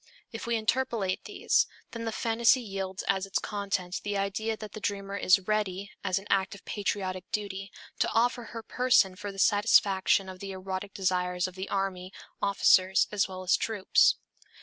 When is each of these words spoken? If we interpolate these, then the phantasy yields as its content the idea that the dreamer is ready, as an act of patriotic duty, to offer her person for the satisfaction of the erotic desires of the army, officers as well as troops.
If 0.31 0.47
we 0.47 0.55
interpolate 0.55 1.25
these, 1.25 1.67
then 1.91 2.05
the 2.05 2.11
phantasy 2.11 2.59
yields 2.61 3.03
as 3.03 3.27
its 3.27 3.37
content 3.37 4.01
the 4.03 4.17
idea 4.17 4.57
that 4.57 4.71
the 4.71 4.79
dreamer 4.79 5.15
is 5.15 5.37
ready, 5.47 5.91
as 6.03 6.17
an 6.17 6.25
act 6.27 6.55
of 6.55 6.65
patriotic 6.65 7.31
duty, 7.31 7.71
to 7.99 8.09
offer 8.09 8.45
her 8.45 8.63
person 8.63 9.15
for 9.15 9.31
the 9.31 9.37
satisfaction 9.37 10.27
of 10.27 10.39
the 10.39 10.53
erotic 10.53 10.95
desires 10.95 11.47
of 11.47 11.53
the 11.53 11.69
army, 11.69 12.11
officers 12.41 13.05
as 13.11 13.27
well 13.27 13.43
as 13.43 13.55
troops. 13.55 14.15